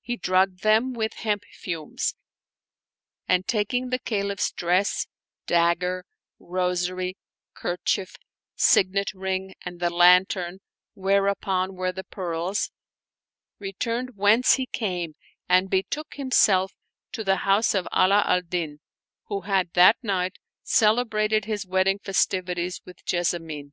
He 0.00 0.16
drugged 0.16 0.62
them 0.62 0.92
with 0.92 1.14
hemp 1.14 1.42
fumes; 1.50 2.14
and, 3.26 3.44
taking 3.44 3.88
the 3.90 3.98
Ca 3.98 4.22
liph's 4.22 4.52
dress, 4.52 5.08
dagger, 5.48 6.06
rosary, 6.38 7.16
kerchief, 7.54 8.14
signet 8.54 9.12
ring, 9.14 9.56
and 9.62 9.80
the 9.80 9.90
lantern 9.90 10.60
whereupon 10.94 11.74
were 11.74 11.90
the 11.90 12.04
pearls, 12.04 12.70
returned 13.58 14.10
whence 14.14 14.54
he 14.54 14.66
came 14.66 15.16
and 15.48 15.68
betook 15.68 16.14
himself 16.14 16.70
to 17.10 17.24
the 17.24 17.38
house 17.38 17.74
of 17.74 17.88
Ala 17.92 18.22
al 18.26 18.42
Din, 18.42 18.78
who 19.24 19.40
had 19.40 19.72
that 19.72 19.96
night 20.04 20.36
celebrated 20.62 21.46
his 21.46 21.66
wedding 21.66 21.98
festivities 21.98 22.80
with 22.84 22.98
Jes 23.12 23.30
samine. 23.30 23.72